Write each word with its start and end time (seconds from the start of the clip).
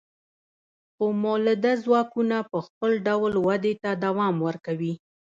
خو 0.93 1.05
مؤلده 1.21 1.71
ځواکونه 1.83 2.37
په 2.51 2.57
خپل 2.65 2.91
ډول 3.07 3.33
ودې 3.47 3.73
ته 3.83 3.89
دوام 4.05 4.35
ورکوي. 4.47 4.93